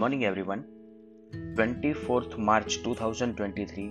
[0.00, 0.62] Morning everyone
[1.58, 3.88] 24 March 2023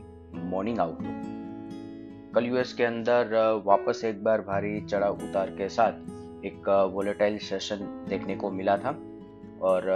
[0.51, 3.35] morning outlook कल US के अंदर
[3.65, 8.97] वापस एक बार भारी चढ़ाव उतार के साथ एक वोलेटाइल सेशन देखने को मिला था
[9.61, 9.87] और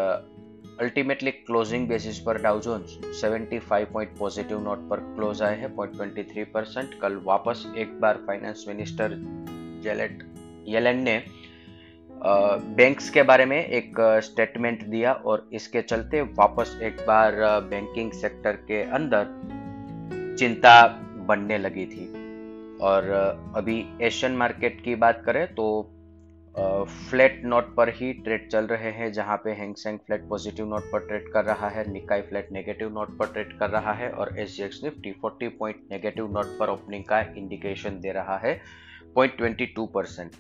[0.81, 5.95] अल्टीमेटली क्लोजिंग बेसिस पर Dow Jones 75 point positive note पर क्लोज आए हैं पॉइंट
[5.95, 9.16] ट्वेंटी थ्री परसेंट कल वापस एक बार फाइनेंस मिनिस्टर
[9.84, 10.23] जेलेट
[10.68, 11.21] येलेन ने
[12.21, 17.36] बैंक्स के बारे में एक स्टेटमेंट दिया और इसके चलते वापस एक बार
[17.70, 20.87] बैंकिंग सेक्टर के अंदर चिंता
[21.28, 22.06] बनने लगी थी।
[22.82, 23.10] और
[23.56, 25.89] अभी एशियन मार्केट की बात करें तो
[26.56, 31.00] फ्लैट नोट पर ही ट्रेड चल रहे हैं, जहाँ पे Hang Seng flat positive note पर
[31.00, 34.58] ट्रेड कर रहा है निकाई फ्लैट नेगेटिव नोट पर ट्रेड कर रहा है और S
[34.84, 38.53] Nifty 40 point negative note पर ओपनिंग का इंडिकेशन दे रहा है।
[39.16, 40.31] पॉइंट ट्वेंटी टू परसेंट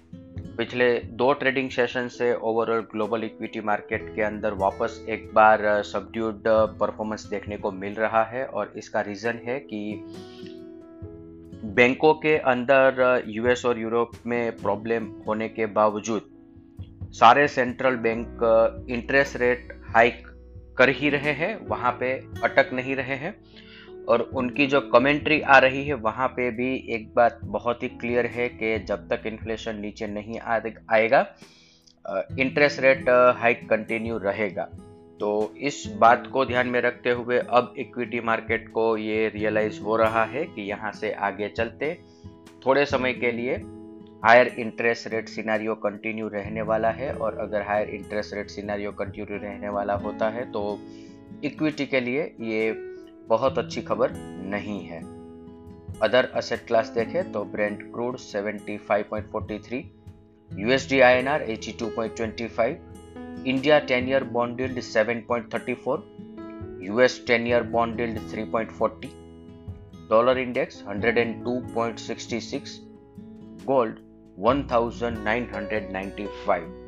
[0.57, 6.43] पिछले दो ट्रेडिंग सेशन से ओवरऑल ग्लोबल इक्विटी मार्केट के अंदर वापस एक बार सबड्यूड
[6.47, 10.03] परफॉर्मेंस देखने को मिल रहा है और इसका रीजन है कि
[11.65, 16.21] बैंकों के अंदर यूएस और यूरोप में प्रॉब्लम होने के बावजूद
[17.11, 20.27] सारे central bank interest rate hike
[20.77, 23.35] कर ही रहे हैं, वहाँ पे अटक नहीं रहे हैं।
[24.09, 28.25] और उनकी जो कमेंट्री आ रही है, वहाँ पे भी एक बात बहुत ही क्लियर
[28.25, 31.25] है कि जब तक इन्फ्लेशन नीचे नहीं आएगा
[32.39, 34.63] इंटरेस्ट रेट हाइक कंटिन्यू रहेगा।
[35.19, 39.95] तो इस बात को ध्यान में रखते हुए अब इक्विटी मार्केट को ये रियलाइज़ हो
[39.95, 41.93] रहा है कि यहाँ से आगे चलते,
[42.65, 43.55] थोड़े समय के लिए
[44.25, 49.37] higher interest rate scenario continue रहने वाला है और अगर higher interest rate scenario continue
[49.37, 50.79] रहने वाला होता है तो
[51.43, 52.92] इक्विटी के लिए ये
[53.27, 54.11] बहुत अच्छी खबर
[54.49, 55.01] नहीं है।
[56.01, 59.83] अदर असेट क्लास देखें तो Brent crude 75.43
[60.51, 62.75] USD INR 82.25
[63.47, 66.01] India 10 year bond yield 7.34
[66.83, 69.07] US 10 year bond yield 3.40
[70.09, 72.69] dollar index 102.66
[73.65, 73.97] gold
[74.39, 76.82] 1995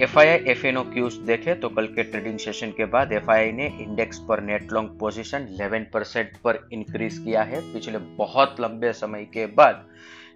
[0.00, 4.18] F I I cues देखे तो कल के ट्रेडिंग सेशन के बाद आई ने इंडेक्स
[4.18, 9.46] पर नेट लॉन्ग पोजीशन 11 परसेंट पर इंक्रीज किया है। पिछले बहुत लंबे समय के
[9.46, 9.86] बाद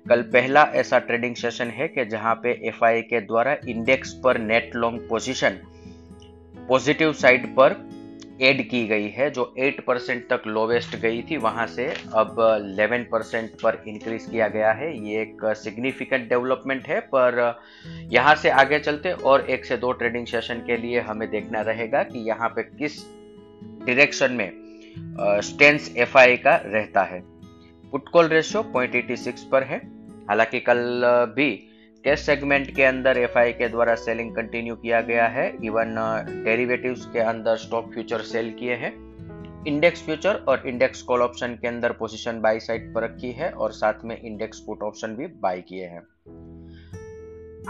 [0.08, 4.12] कल पहला ऐसा ट्रेडिंग सेशन है कि जहाँ पे एफ़ आई आई के द्वारा इंडेक्स
[4.24, 5.50] पर net long position
[6.68, 7.72] positive side पर
[8.40, 12.36] एड की गई है, जो 8 परसेंट तक लोवेस्ट गई थी, वहाँ से अब
[12.78, 17.60] 11 परसेंट पर इंक्रीज किया गया है। ये एक सिग्निफिकेंट डेवलपमेंट है, पर
[18.12, 22.02] यहाँ से आगे चलते और एक से दो ट्रेडिंग सेशन के लिए हमें देखना रहेगा
[22.02, 23.00] कि यहाँ पे किस
[23.86, 24.52] डिरेक्शन में
[25.42, 27.22] स्टेंस एफआई का रहता है।
[27.92, 28.92] पुटकॉल रेशियो पॉइंट
[29.52, 29.78] पर है।
[30.28, 31.02] हालाँकि कल
[31.36, 31.66] भी
[32.04, 35.94] कैश सेगमेंट के अंदर एफआई के द्वारा सेलिंग कंटिन्यू किया गया है। इवन
[36.44, 38.92] डेरिवेटिव्स uh, के अंदर स्टॉक फ्यूचर सेल किए हैं।
[39.66, 43.72] इंडेक्स फ्यूचर और इंडेक्स कॉल ऑप्शन के अंदर पोजीशन बाई साइड पर रखी है और
[43.72, 46.02] साथ में इंडेक्स पुट ऑप्शन भी बाई किए हैं।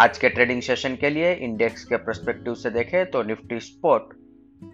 [0.01, 4.15] आज के ट्रेडिंग सेशन के लिए इंडेक्स के परस्पेक्टिव से देखें तो निफ्टी स्पॉट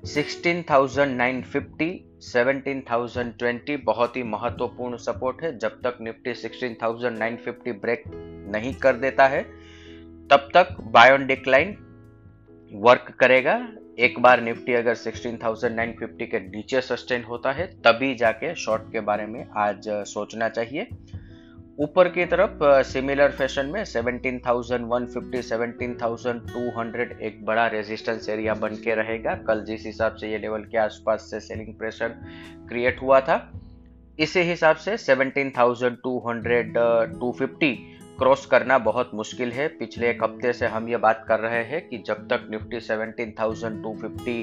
[0.06, 1.88] 16,950
[2.22, 8.02] 17,020 बहुत ही महत्वपूर्ण सपोर्ट है। जब तक निफ्टी 16,950 ब्रेक
[8.52, 9.42] नहीं कर देता है
[10.30, 11.76] तब तक बायोन डिक्लाइन
[12.72, 13.54] वर्क करेगा।
[13.98, 19.26] एक बार निफ्टी अगर 16,950 के नीचे सस्टेन होता है तभी जाके शॉर्ट के बारे
[19.26, 20.88] में आज सोचना चाहिए।
[21.78, 29.34] ऊपर की तरफ़ सिमिलर फ़ैशन में 17,150 17,200 एक बड़ा रेजिस्टेंस एरिया बन के रहेगा।
[29.48, 32.14] कल जिस हिसाब से ये लेवल के आसपास से सेलिंग प्रेशर
[32.68, 33.36] क्रिएट हुआ था
[34.18, 35.90] इसी हिसाब से 17,200
[37.20, 37.72] 250
[38.18, 41.88] क्रॉस करना बहुत मुश्किल है। पिछले एक हफ़्ते से हम ये बात कर रहे हैं
[41.88, 44.38] कि जब तक निफ्टी 17,250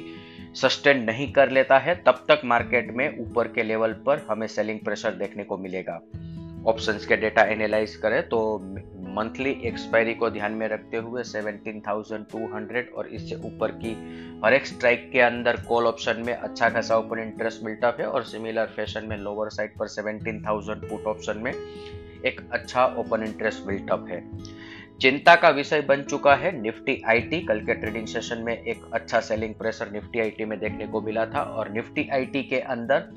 [0.62, 4.80] सस्टेन नहीं कर लेता है तब तक मार्केट में ऊपर के लेवल पर हमें सेलिंग
[4.80, 6.00] प्रेशर देखने को मिलेगा।
[6.68, 8.60] ऑप्शंस के डेटा एनालाइज करें तो
[9.16, 13.92] मंथली एक्सपायरी को ध्यान में रखते हुए 17,200 और इससे ऊपर की
[14.46, 18.24] हर एक स्ट्राइक के अंदर कॉल ऑप्शन में अच्छा खासा ओपन इंटरेस्ट बिल्टअप है और
[18.24, 21.54] सिमिलर फ़ैशन में लोअर साइड पर 17,000 पुट ऑप्शन में
[22.26, 24.24] एक अच्छा ओपन इंटरेस्ट बिल्टअप है।
[25.00, 29.20] चिंता का विषय बन चुका है निफ्टी आईटी कल के ट्रेडिंग सेशन में एक अच्छा
[29.20, 33.10] सेलिंग प्रेशर निफ्टी आईटी में देखने को मिला था और निफ्टी आईटी के अंदर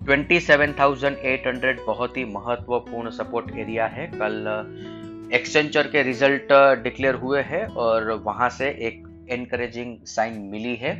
[0.00, 6.52] 27,800 बहुत ही महत्वपूर्ण सपोर्ट एरिया है। कल एक्सचेंचर के रिज़ल्ट
[6.82, 10.92] डिक्लेयर हुए हैं और वहाँ से एक एनकरेजिंग साइन मिली है।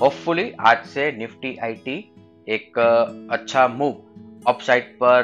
[0.00, 1.96] होपफुली आज से निफ्टी आईटी
[2.48, 2.78] एक
[3.32, 3.92] अच्छा मूव
[4.46, 5.22] अपसाइड पर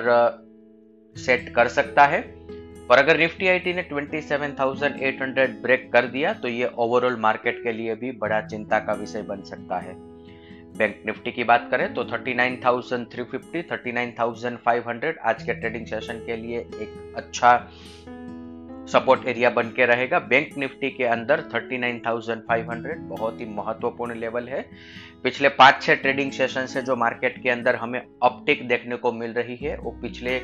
[1.16, 2.20] सेट कर सकता है।
[2.88, 7.94] पर अगर निफ्टी आईटी ने 27,800 ब्रेक कर दिया तो ये ओवरऑल मार्केट के लिए
[7.94, 9.94] भी बड़ा चिंता का विषय बन सकता है।
[10.76, 17.14] बैंक निफ्टी की बात करें तो 39,350, 39,500 आज के ट्रेडिंग सेशन के लिए एक
[17.16, 17.50] अच्छा
[18.88, 24.64] सपोर्ट एरिया बन के रहेगा। बैंक निफ्टी के अंदर 39,500 बहुत ही महत्वपूर्ण लेवल है।
[25.24, 29.32] पिछले पाँच छह ट्रेडिंग सेशन से जो मार्केट के अंदर हमें ऑप्टिक देखने को मिल
[29.32, 30.38] रही है वो पिछले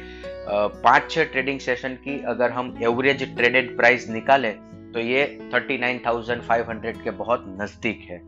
[0.48, 4.52] पाँच छह ट्रेडिंग सेशन की अगर हम एवरेज ट्रेडेड प्राइस निकालें
[4.92, 8.20] तो ये 39,500 के बहुत नज़दीक है।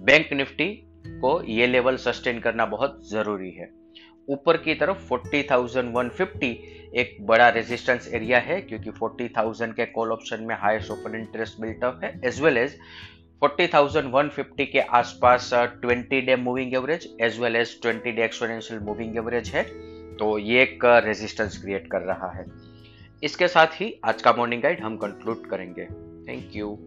[0.00, 0.68] बैंक निफ्टी
[1.06, 3.70] को ये लेवल सस्टेन करना बहुत ज़रूरी है।
[4.28, 6.54] ऊपर की तरफ़ 40,150
[6.94, 12.00] एक बड़ा रेजिस्टेंस एरिया है क्योंकि 40,000 के कॉल ऑप्शन में highest open interest built up
[12.04, 12.76] है एज वेल एज
[13.42, 15.50] 40,150 के आसपास
[15.84, 19.62] 20 day moving average as well as 20 day exponential moving average है
[20.16, 22.44] तो ये एक रेजिस्टेंस क्रिएट कर रहा है।
[23.22, 25.84] इसके साथ ही आज का मॉर्निंग गाइड हम कंक्लूड करेंगे।
[26.28, 26.78] Thank you